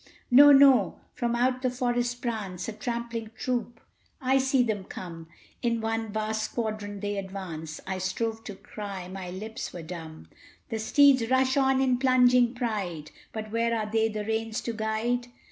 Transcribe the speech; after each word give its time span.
No, 0.31 0.51
no! 0.51 0.99
from 1.13 1.35
out 1.35 1.61
the 1.61 1.69
forest 1.69 2.23
prance 2.23 2.67
A 2.67 2.73
trampling 2.73 3.29
troop; 3.37 3.79
I 4.19 4.39
see 4.39 4.63
them 4.63 4.85
come! 4.85 5.27
In 5.61 5.79
one 5.79 6.11
vast 6.11 6.41
squadron 6.45 7.01
they 7.01 7.17
advance! 7.17 7.79
I 7.85 7.99
strove 7.99 8.43
to 8.45 8.55
cry 8.55 9.07
my 9.07 9.29
lips 9.29 9.71
were 9.71 9.83
dumb. 9.83 10.27
The 10.69 10.79
steeds 10.79 11.29
rush 11.29 11.55
on 11.55 11.79
in 11.79 11.99
plunging 11.99 12.55
pride; 12.55 13.11
But 13.31 13.51
where 13.51 13.77
are 13.77 13.91
they 13.91 14.09
the 14.09 14.25
reins 14.25 14.59
to 14.61 14.73
guide? 14.73 15.27